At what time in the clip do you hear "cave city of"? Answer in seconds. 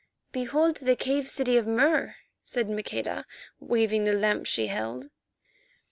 0.95-1.67